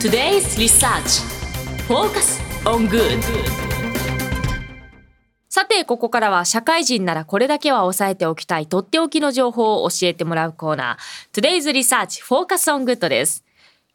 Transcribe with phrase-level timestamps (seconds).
[0.00, 1.20] Today's Research
[1.86, 3.20] Focus on Good
[5.50, 13.44] さて、ここからは社会人ならこれだけは押さえておきたいとっておきの情報を教えてもらうコーナー Today's Research Focus on Good です。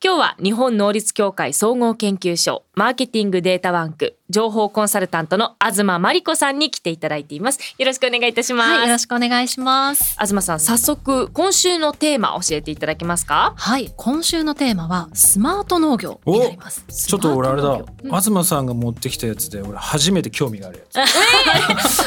[0.05, 7.75] 今日は日本能率協会総合研究所マーケティングデータバンク情報コンサルタントの東真理子さんに来ていただいています。
[7.79, 10.15] よろしくお願いいたします、はい、よろしくお願いします。
[10.19, 13.55] 東さん早速今週のテーマ教えていただけますか？
[13.57, 16.85] はい今週のテーマはスマート農業になります。
[16.85, 20.99] ちょっと俺あれだ、うん、東さんが持ってきたやつで俺初めて興味があるやつ。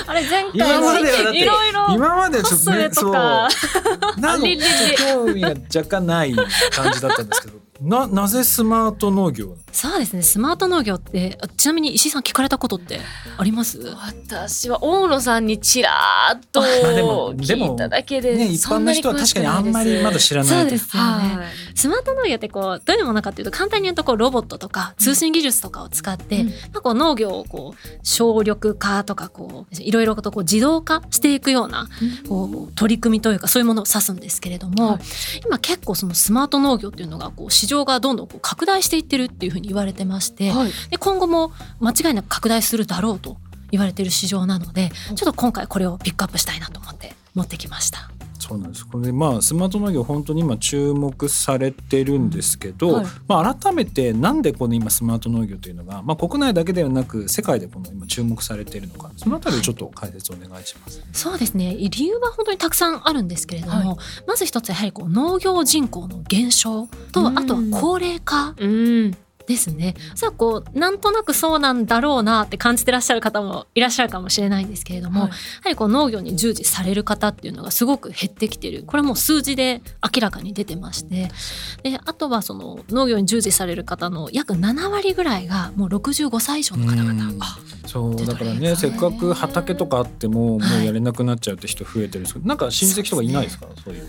[0.09, 3.12] あれ前回今までいろいろ今までちょっとねそう。
[3.12, 4.47] なんか
[4.99, 6.33] 興味が若干ない
[6.71, 10.23] 感じだったんですけどななぜスマート農業そうですね。
[10.23, 12.99] スマート農業ってちなみに石井さん聞かれたことって
[13.37, 13.79] あります？
[13.79, 15.91] 私は大野さんにちら
[16.35, 31.89] っと聞いただけでね、一般の人は確かにあんまりまだ知らないそうですよね、はい、スマート農業ってこうどういうものかっていうと簡単に言うとこうロボットとか通信技術とかを使って、うん、まあ、こう農業をこう省力化とかこういろいろとこう自動化していくような、
[32.29, 35.01] こう取り組みというかそういうものを指すんですけれども、はい、
[35.47, 43.37] 今結構そのスマート農業っていうのがこう市場がどんどんこう拡大していってるっていうふうに言われてまして、はい、で今後も間違いなく拡大するだろうと
[43.70, 48.17] 言われてる市場なのでちょっと今回これをピックアップしたいなと思って持ってきました。
[48.39, 48.86] そうなんです。
[48.86, 61.77] これまあスマート農業本当に今注目されてるんですけど、はい、まあ、改めてなんでこの今スマート農業というのが、まあ、国内だけではなく世界でこの今注目されているのかそのあたりをちょっと解説お願いします、はい、そうですね。
[61.77, 68.55] 理由は本当にたくさんあるんですけれども、はい、まず一つやはりこう農業人口の減少とあとは高齢化。
[68.58, 69.17] うん
[69.49, 69.95] ですね。
[70.15, 78.85] さあこうなんとなくそうなんだろうなって感じてらっしゃる方もいらっしゃるかもしれないんですけれども、はい、やはりこう農業に従事される方っていうのがすごく減ってきてる。
[78.87, 79.81] これはもう数字で
[80.15, 81.31] 明らかに出てまして。
[81.83, 87.45] であとはその農業に従事される方の約7割ぐらいがもう65歳以上の方々。
[87.87, 93.67] そうだからねせっかく畑とかあってももうやれなくなっちゃうって人増えてるんですけど、はい、なんか親戚とかいないですか？
[93.83, 94.07] そういう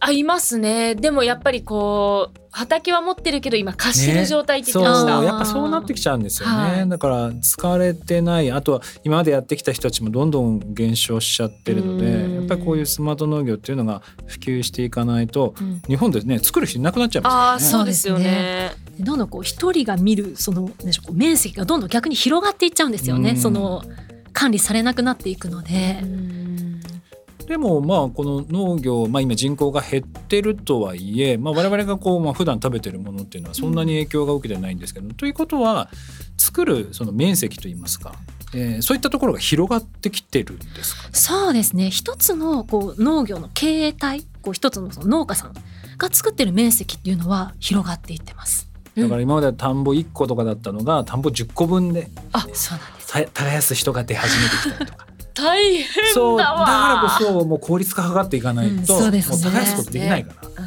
[0.00, 0.94] あいますね。
[0.94, 8.50] でもやっぱりこう畑は持ってるけど今貸してる状態って言ってました、ね、やっぱそうなってきちゃうんですよね、はい、だから疲れてない。
[8.50, 17.60] あとは今までやってきた人たちもどんどん減少しちゃってるのでやっぱりこういうスマート農業っていうのが普及していかないと、うん、日本でね作る人いなくなっちゃいますからね。
[17.60, 18.72] そうですよね。
[19.00, 23.36] どんどんこう一人が見るそのでしょう面積がどんどん逆に広がっていっちゃうんですよね。
[23.36, 23.82] その
[24.32, 26.00] 管理されなくなっていくので。
[27.46, 35.88] でもまあこの農業、まあ、今人口が減ってるとはいえ、まあ、我々がこうまあ普段食べてるものっていうのはそんなに影響が受けてないんですけど、うん、ということは
[36.36, 38.14] 作るその面積といいますか、
[38.54, 45.54] えー、そういったところが広がってきてるんですか、ね、そうですね一つのこう農業の経営体こう一つのその農家さん
[45.98, 48.68] が作ってる面積っていうのは広がっていってます。
[48.96, 55.05] だから今までは田んぼ1個とかだったのが田んぼ10個分であそうなんです耕す人が出始めてきたりとか。
[55.36, 60.64] 大変そうだからこそもう効率化図っていかないと、うん、そうですね、もう耕すことできないから、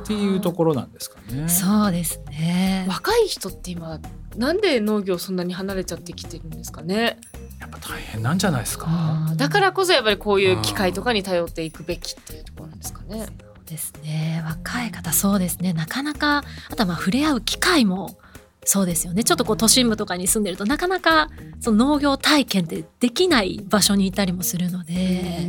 [0.00, 1.48] っていうところなんですかね。
[1.48, 4.00] そうですね若い人って今
[4.36, 7.18] なんで農業そんなに離れちゃってきてるんですかね？
[7.60, 8.88] やっぱ大変なんじゃないですか。
[9.36, 13.26] だからこそやっぱりこういう機械とかに頼っていくべきっていうところなんですかね。
[13.66, 18.18] ですね若い方そうですねなかなかあとはまあ触れ合う機会も
[18.64, 19.24] そうですよね。
[19.24, 21.30] ちょっとこう都心部とかに住んでるとなかなか
[21.60, 25.48] その農業体験ってできない場所にいたりもするので。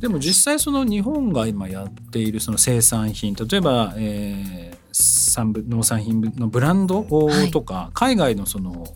[0.00, 7.02] でも実際その日本が今やっているその生産品例えば、えー、農産品のブランド
[7.50, 8.86] とか、はい、海外のその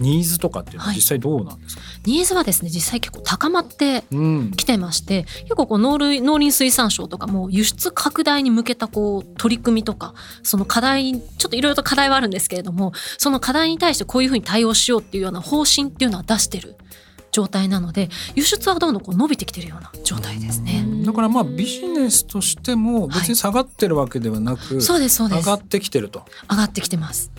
[0.00, 4.02] ニーズとかっていうのは実際どうなんですか、はい、ニーズはですね実際結構高まって
[4.56, 16.76] きてまして、うん、結構こう農林農林水産省とかも輸出拡大に向けたこう取り組みとかその課題ちょっといろいろと課題はあるんですけれどもその課題に対してこういうふうに対応しようっていうような方針っていうのは出してる
[17.32, 20.84] 状態なので輸出はどんどんこう伸びてきてるような状態ですね。
[21.04, 25.46] だからまあビジネスとしても別に下がってるわけではなく、はい、そうですそうです。
[25.46, 26.24] 上がってきてると。
[26.50, 27.30] 上がってきてます。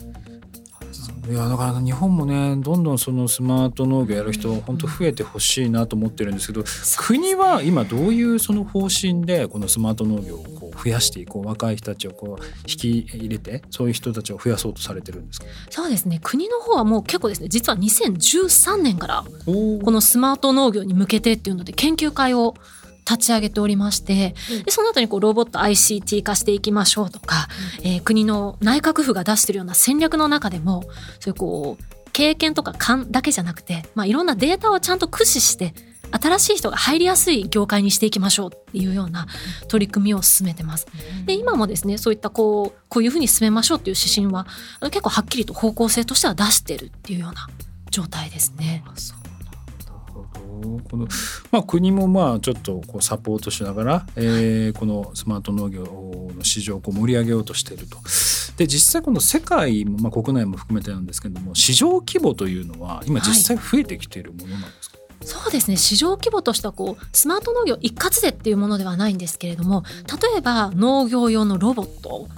[1.30, 6.64] いやだから日本もねどんどんそのスマート農業やる人本当増えてほしいなと思ってるんですけど、
[6.98, 15.46] 国は今どういうその方針でこのスマート農業をこう増やしていこう若い人たちをこう引き入れてそういう人たちを増やそうとされてるんですか？
[15.70, 16.18] そうですね。
[16.22, 22.56] 国の方はもう結構ですね実は2013年からこのスマート農業に向けてっていうので研究会を
[23.08, 24.34] 立ち上げておりまして、
[24.64, 27.48] でその後にこうロボット ICT 化していきましょうとか、
[27.80, 30.82] うん、えー、国の内閣府が出してるような戦略の中でも
[31.20, 35.74] そういうこう経験とか勘だけじゃなくて、まあ、いろんなデータをちゃんと駆使して
[36.12, 39.26] 新しい人が入りやすい業界にしていきましょうっていうような
[39.68, 40.86] 取り組みを進めてます。
[41.24, 44.46] で今もですねそういったこうこういうふうに進めましょうっていう指針は
[44.90, 47.48] 結構はっきりと方向性としては出してるっていうような
[47.90, 48.84] 状態ですね。
[48.86, 49.21] う
[50.90, 51.06] この
[51.50, 55.84] まあ、国もまあちょっとこうサポートしながら、えー、このスマート農業
[56.36, 57.98] の市場をこう盛り上げようとしていると。
[58.56, 64.91] で実際この世界も、まあ、国内も含めてなんですけども市場規模というのは今実際増えてきているものなんですか、はい
[65.22, 65.76] そうですね。
[65.76, 69.84] 市場規模としてはこうスマート農業一括でっていうものではないんですけれども
[70.32, 72.28] 例えば農業用のロボット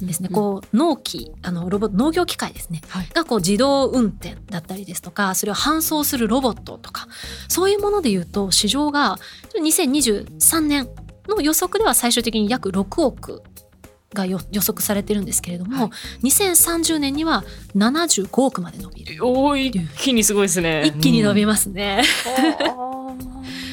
[0.00, 7.08] ですね、うん、こう農機あのロボ農業機械ですね、はい、がこう自動運転だったりですとかそれを搬送するロボットとか
[7.48, 9.16] そういうものでいうと市場が
[9.60, 10.88] 2023年
[11.28, 13.42] の予測では最終的に約6億
[14.14, 15.90] が予測されてるんですけれども、は
[16.22, 17.44] い、2030年には
[17.76, 19.26] 75億まで伸びる。
[19.26, 20.84] お一気にすごいですね。
[20.86, 22.02] 一気に伸びますね、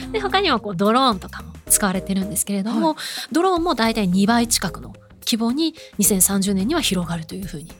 [0.06, 2.98] うん、 で他にはこうドローンとかも使われてるんですけれども、はい、
[3.32, 4.94] ドローンも大体2倍近くの
[5.26, 7.72] 規模に2030年には広がるというふうに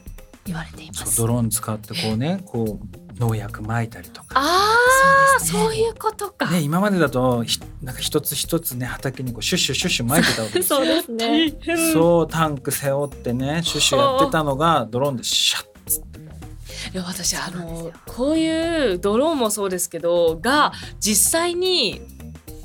[0.46, 1.18] 言われています。
[1.18, 4.28] ドローン使ってこうねこう農薬撒いたりとか。
[4.34, 4.74] あ
[5.38, 7.44] あそう、ね,、いうことか、ね、今までだと
[7.82, 11.52] なんか一つ一つね畑にこうシュッシュシュッシュ撒いてたわけですそうですね。
[11.92, 16.20] そうタンク背負ってねシュッシュやってたのがドローンでシャッつって。
[16.92, 22.00] いや私あのこういうドローンもそうですけどが実際に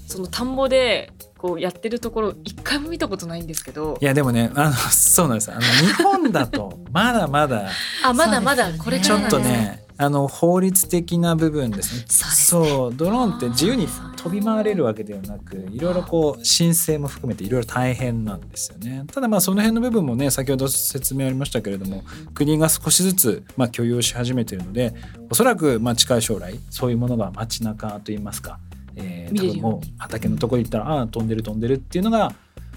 [0.07, 3.97] その田んぼでこうやってるところ一回も見たことないんですけど。
[3.99, 5.51] いやでもねあのそうなんです。
[5.51, 7.69] あの日本だとまだまだ
[8.03, 12.05] あまだまだこれちょっとねあの法律的な部分ですね。
[12.07, 19.03] そう、ドローンって自由に飛び回れるわけではなくいろいろこう申請も含めていろいろ大変なんですよね。
[19.13, 22.03] ただまあその辺の部分もね先ほど説明ありましたけれども
[22.33, 24.95] 国が少しずつまあ許容し始めているので
[25.29, 28.57] おそらくまあ近い将来そういうものが街中といいますか、
[28.95, 32.33] えー、多分もう畑のところに行ったらああ飛んでる飛んでるっていうのが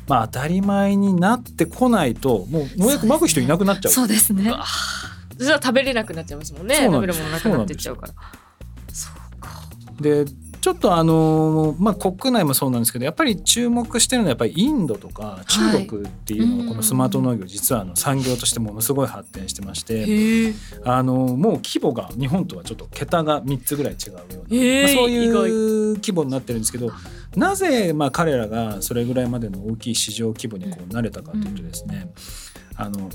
[0.06, 3.92] まあ当たり前になってこないともう農薬まく人いなくなっちゃう。
[3.92, 4.52] そうですね。
[5.36, 6.76] じゃあ食べれなくなっちゃいますもんね。
[6.76, 8.14] 食べるものなくなってっちゃうから。
[8.92, 9.50] そうか
[10.00, 10.24] で
[10.64, 26.90] ちょっとあのまあ国内もそうなんですけどやっぱり注目してるのはやっぱりインドとか中国っていうのがこのスマート農業実はあの産業としてものすごい発展してましてあのもう規模が日本とはちょっと桁が3つぐらい違うような、まあ、そういう規模になってるんですけど
[27.36, 32.10] なぜまあ彼らがそれぐらいまでの大きい市場規模にこうなれたかというとですね、
[32.76, 33.10] あの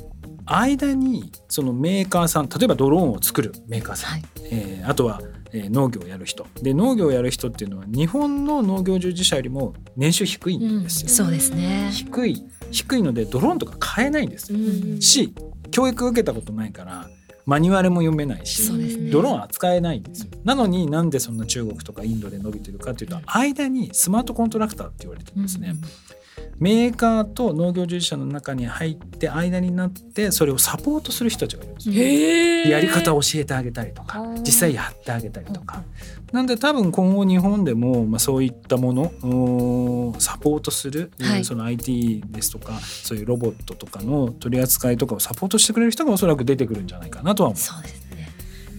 [0.45, 5.21] 間にそのメーカーさん例えばドローンを作るメーカーさん、はい、えー、あとは、
[5.51, 6.45] えー、農業をやる人。
[6.61, 11.89] で農業をやる人っていうのは日本の農業従事者よりも年収低いんですよ、うん、そうですね。
[11.91, 14.51] 低い低いのでドローンとか買えないんです。
[14.53, 15.33] よ、うん、し
[15.71, 17.07] 教育受けたことないから
[17.45, 20.29] マニュアルも読めないし、ね、ドローン扱えないんですよ。
[20.43, 26.18] なのになんでそんな中国とかインドで伸びてるかというと間にスマートコントラクターって言われてるんですね、うん
[26.59, 32.71] メーカーと農業従事者の中に入って間になってそれをサポートする人たちがいるんですよ。
[32.71, 35.83] やり方を教えてあげたりとか実際やってあげたりとか。
[36.31, 47.59] なんで多分今後日本でも、まあ、そういったものサポートする、はい、その IT ですとかそういうロボットとかの取り扱いとかをサポートしてくれる人がおそらく出てくるんじゃないかなとは思う。
[47.59, 47.98] そうです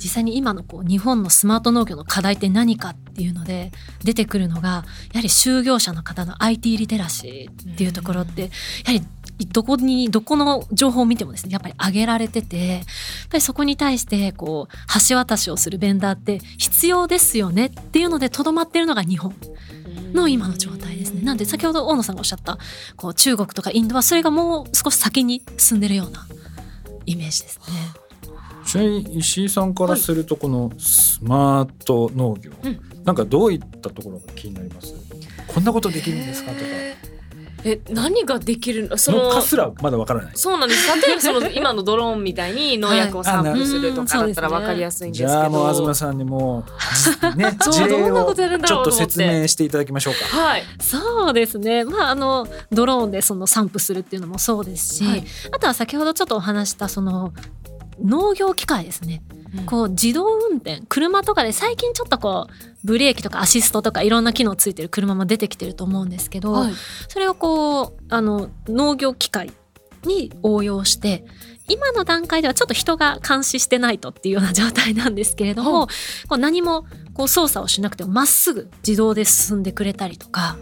[0.02, 3.70] 実際に今のこう日本のスマート農業の課題って何かっていうので
[4.02, 4.68] 出てくるのが
[5.12, 8.48] やはり就業者の方の IT リテラシーっていうところってや
[8.86, 9.02] はり
[9.52, 12.82] どこにどこの情報を見てもですねやっぱり上げられててやっ
[13.30, 19.34] ぱりそこに対してこう橋渡しをするベンダーって必要ですよねっていうのでとどまってるのが日本
[20.12, 21.22] の今の状態ですね。
[21.22, 22.58] なんで先ほど大野さんがおっしゃった
[22.96, 26.26] こう中国とかインドはそれがもう少し先に進んでるような
[27.06, 28.09] イメージですね。
[28.66, 34.94] ちなみに石井さんからするとこのスマート農業、はい、なんかどういったところが気になります？
[35.46, 36.52] こんなことできるんですか？
[36.52, 36.64] とか。
[37.62, 38.96] え何ができるの？
[38.96, 40.32] そのかすらまだわからない。
[40.34, 40.88] そうなんです。
[41.06, 46.64] 例えばその今のドローンみたいに農薬を散布するとかだったらわかりやすいんですけど、じゃあもう東さんにも
[47.36, 50.24] ね事例をちょっと説明していただきましょうか。
[50.24, 50.62] はい。
[50.80, 51.84] そうですね。
[51.84, 57.34] まああのドローンでその散布するっていうのもそうですし、はい、あとは先ほどちょっとお話したその
[58.02, 59.22] 農業機械ですね、
[59.56, 62.52] うん、こう自動運転車とかで最近ちょっとこう
[62.84, 66.72] ブレーキとかアシストとかいろんな機能ついてる車も出てきてると思うんですけど、はい、
[67.08, 69.52] それをこうあの農業機械
[70.04, 71.24] に応用して
[71.68, 75.86] 今の段階ではちょっと人が監視してないとっていうような状態なんですけれども、
[76.28, 80.56] こう何もこう操作をしなくてもまっすぐ自動で進んでくれたりとか。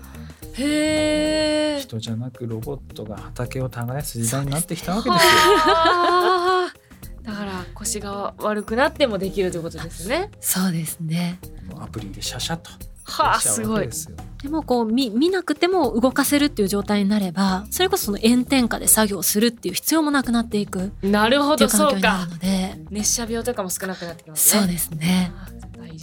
[0.61, 6.88] へ人じゃなくロボットが畑を耕す時代になってきたわけですよ。
[7.29, 10.31] だから腰が悪くなってもできるということですね。
[10.41, 11.39] そうですね。
[11.79, 12.71] アプリでシャシャと。
[13.05, 13.87] はあすごい。
[13.87, 20.87] ですよでもこう見見なくても動かせるっていう状態になればそれこそその炎天下で作業するっていう必要もなくなっていく。
[20.87, 22.85] っなるほどそうかになるので。
[22.91, 24.63] 熱射病とかも少なくなってきますね。
[24.63, 25.33] そうですね。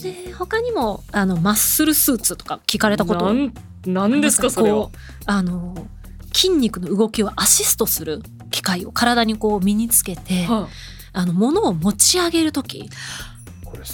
[0.04, 3.26] で他にもあのマッスルスーツとか聞かれたこと。
[3.26, 3.54] なん
[3.88, 4.76] なんですかそれは。
[4.78, 5.88] こうあの
[6.34, 10.68] 筋肉の動きをアシストする機械を体にこう身につけて、は
[11.16, 12.90] あの物を持ち上げる時。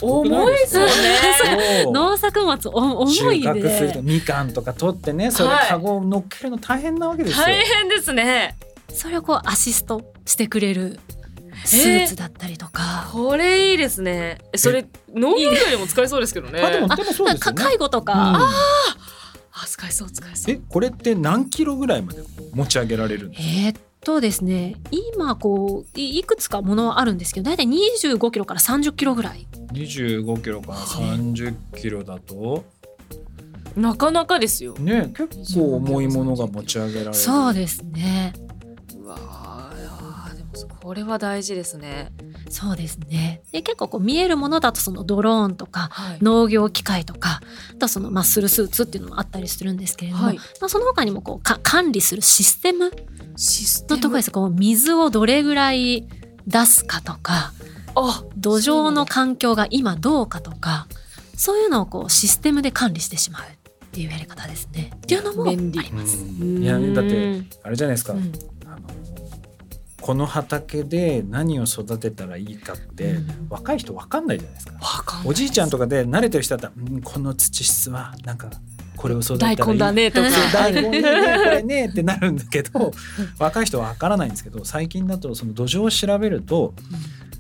[0.02, 0.78] 重いです。
[0.78, 7.46] よね農作物お重い収穫するみかんとか取ってねそれはいカゴを乗っけるの大変なわけですよ。
[7.46, 8.58] 大変ですね。
[8.94, 11.00] それをこうアシストしてくれる
[11.66, 13.10] スーツだったりとか。
[13.12, 14.38] これいいですね。
[14.54, 16.62] えそれ農業業にも使えそうですけどね。
[16.62, 17.54] あでもあでもそうですよね。
[17.54, 18.20] か介護とか、うん。
[18.36, 18.50] あ
[19.68, 20.56] 使えそう使えそう。
[20.56, 22.20] えこれって何キロぐらいまで
[22.54, 23.50] 持ち上げられるんですか？
[23.50, 29.48] えーっとですね今こういいくつかものはあるんですけど大体25キロから30キロぐらい。
[29.74, 32.64] 25キロから30キロだと。
[33.76, 34.74] なかなかですよ。
[34.74, 37.14] ね結構重いものが持ち上げられる。
[37.14, 38.34] そうですね。
[38.98, 42.12] うわーでもこれは大事ですね
[42.52, 43.42] そうですね。
[43.52, 46.18] で結構こう見えるものだとそのドローンとかはい。
[46.22, 47.42] 農業機械とか
[47.72, 50.38] あとはそのマッスルスーツっていうのもあったりするんですけれども、はい。
[50.38, 52.92] まあ、その他にもこうか管理するシステム
[53.38, 53.98] システム？
[53.98, 54.32] のところです。
[54.32, 56.08] こう水をどれぐらい
[56.46, 57.54] 出すかとか
[57.96, 60.88] あ土壌の環境が今どうかとか
[61.36, 63.46] そういうのをこうシステムで管理してしまうっ
[63.92, 64.92] ていうやり方ですね。
[64.96, 66.18] っていうのもあります。
[66.18, 66.64] うん。
[66.64, 68.14] いやだってあれじゃないですか。
[68.14, 68.32] うん。
[68.66, 68.88] あの
[70.02, 73.48] この畑で何を育てたらいいかって、うん。
[73.50, 74.74] 若い人わかんないじゃないですか。
[74.74, 78.50] わかおじいちゃんとかで慣れてる人だったら、うん、この土質はなんか
[78.96, 79.58] これを育てたらいい。
[79.58, 80.30] 大根だねとか。
[80.54, 82.92] 大根いいねこれねってなるんだけど
[83.38, 86.74] 若い人はわからないんですけど最近だとその土壌を調べると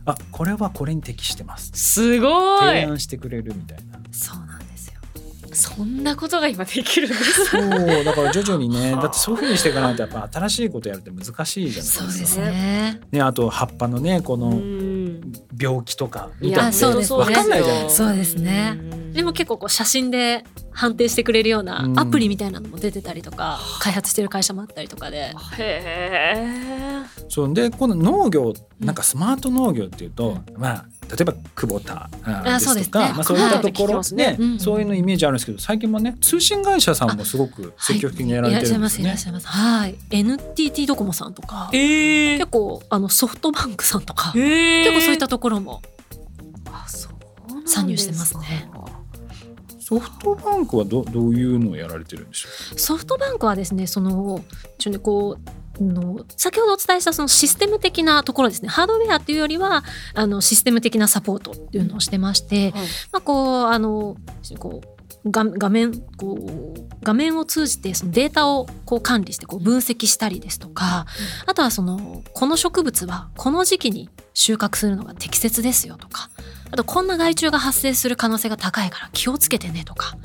[0.05, 1.71] あこれはこれに適してます。
[1.73, 2.59] すごい。
[2.59, 3.90] 提案してくれるみたいな。
[5.61, 12.03] そんなことが今できるんですそうだから徐々にねだってそういうふうにしていかないとやっぱ新しいことやるって難しいじゃないですか。
[12.05, 13.01] そうですね。
[13.11, 15.21] ねあと葉っぱのねこのうん。
[15.59, 17.19] 病気とか見たってそうですね。
[17.19, 18.07] わかんないじゃないですか。
[18.09, 18.77] そうですね。
[19.13, 21.99] でも結構こう写真で判定してくれるようなうん。
[21.99, 25.17] アプリみたいなのも出てたりとか、開発してる会社もあったりとかで。
[25.17, 27.03] へえ。
[27.29, 27.53] そう。
[27.53, 32.99] でこの農業なんかスマート農業っていうと、まあ例えば久保田ですとかそうですね。
[33.13, 34.15] まあ、そういったところね。
[34.15, 34.59] ね、うん。
[34.59, 38.77] そういうのイメージあるんですけど最近もね通信会社さんもすごく積極的にやられてるんですね。
[38.77, 39.47] いらっしゃいますいらっしゃいます。
[39.47, 39.95] はい。
[40.09, 41.69] NTT ドコモさんとか。
[41.73, 44.33] え結構あのソフトバンクさんとか。
[44.35, 45.81] え結構そういったところも。
[47.65, 48.69] 参入してますね。
[49.79, 54.41] ソフトバンクはどどういうのをやられてるんでしょソフトバンクはですねその
[54.77, 58.69] ちょっとねこうの先ほどお伝えしたそのシステム的なところですね。
[58.69, 59.83] ハードウェアっていうよりは
[60.13, 62.87] あのシステム的なサポートっていうのをしてまして、はい。
[63.11, 64.15] まあ、こうあの
[64.59, 71.05] こう画画面こう画面を通じてそのデータをこう管理してこう分析したりですとか、
[71.45, 76.29] あとはそのこの植物はこの時期に収穫するのが適切ですよとか
[76.71, 80.15] あとこんな害虫が発生する可能性が高いから気をつけてねとか、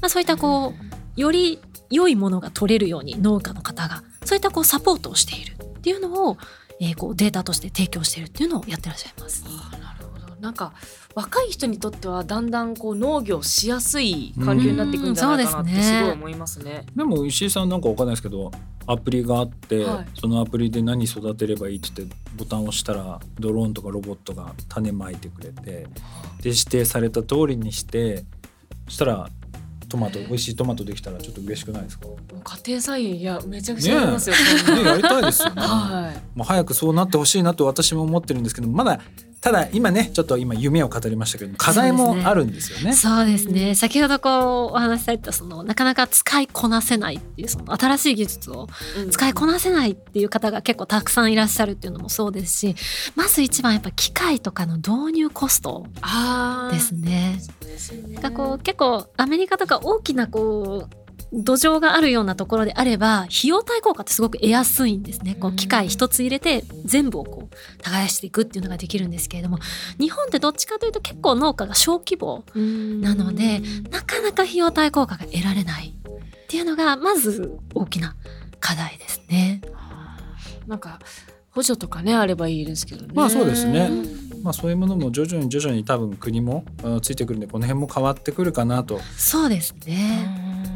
[0.00, 0.72] まあ、そういったこ
[1.16, 1.58] うより
[1.90, 6.36] 良いものが取れるように農家の方がそういったこうサポートをしているっていうのを、
[6.80, 9.44] えーこうデータとして提供しているっていうのをやってらっしゃいます。
[9.46, 10.72] あなるほどなんか
[11.14, 16.84] 若い人にとってはだんだんこう農業しやすい環境になっていくんじゃないかなってうんそうですねすごい思いますね。
[16.96, 18.50] でも石井さんなんかわかんないですけど
[18.86, 25.86] アプリがあって、はいそのアプリで何育てればいいって言ってボタンを押したらドローンとかロボットが種まいてくれてで
[26.42, 28.24] 指定された通りにして
[28.86, 29.30] そしたら
[29.94, 34.34] トマト美味しいトマトできたらちょっと嬉しくないですか、ね、家庭菜園いやめちゃくちゃありますよ。
[34.84, 35.62] やりたいですよね。
[35.62, 36.36] はい。
[36.36, 39.00] もう早くそうなってほしいなと私も思ってるんですけどまだ
[39.44, 42.94] ただ今ねちょっと今夢を語りましたけど課題もあるんですよね。
[42.94, 48.68] そうですね先ほどこうお話しされたそのなかなか使いこなせないっていうその新しい技術を
[49.10, 52.74] 使いこなせないっていう方が結構たくさんいらっしゃるっていうのもそうですし
[53.16, 57.38] まず一番やっぱ機械とかの導入コストああですね。
[57.60, 61.03] ですよねがこう結構アメリカとか大きなこう
[61.36, 65.34] 土壌があるようなところであれば費用対効果ってすごく得やすいんですね。
[65.34, 69.58] こう機械一つ入れて全部をこう耕していくっていうのができるんですけれども
[69.98, 73.60] 日本ってどっちかというと結構農家が小規模なので
[73.90, 78.14] なかなか費用対効果が得られないっていうのがまず大きな
[78.60, 79.60] 課題ですね。
[80.66, 81.00] なんか
[81.50, 83.12] 補助とかねあればいいですけどね。
[83.14, 83.90] まあそうですね
[84.44, 89.00] まあそういうものも徐々に徐々に多分国もあついてくるんでこの辺も変わってくるかなと。
[89.16, 90.28] そうですね。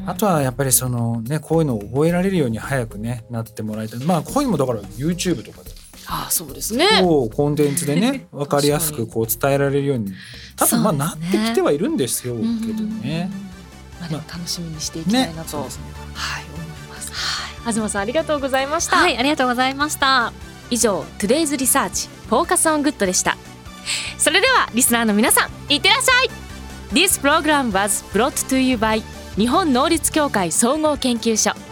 [0.06, 4.00] あとはやっぱりそのねこういうのを覚えられるように早くねなってもらいたい。
[4.00, 5.70] まあこういうのもだから YouTube とかで。
[6.06, 6.86] ああそうですね。
[7.02, 10.14] こうコンテンツでね 分かりやすくこう伝えられるように。
[10.56, 12.40] 多分まあなってきてはいるんですよけ
[12.72, 13.30] どね。
[14.00, 15.82] まあ、楽しみにしていきたいなと、そうですね。
[16.14, 16.44] はい。
[16.44, 17.12] 思います。
[17.74, 18.96] 東さんありがとうございました。
[18.96, 20.32] はいありがとうございました。
[20.70, 23.36] 以上 Today's Research Focus on Good でした
[24.18, 26.30] それではリスナーの皆さんいってらっしゃい。
[26.92, 29.02] This program was brought to you by
[29.36, 31.67] 日本能率協会総合研究所。